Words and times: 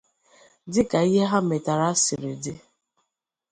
dịka 0.73 0.97
ihe 1.09 1.23
ha 1.31 1.39
metara 1.49 1.89
siri 2.03 2.33
dị. 2.43 2.53